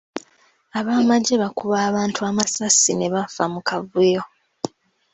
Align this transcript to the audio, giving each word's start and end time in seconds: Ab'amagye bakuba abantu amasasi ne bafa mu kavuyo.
Ab'amagye 0.79 1.35
bakuba 1.43 1.75
abantu 1.89 2.19
amasasi 2.29 2.91
ne 2.95 3.07
bafa 3.13 3.43
mu 3.53 3.61
kavuyo. 3.67 4.23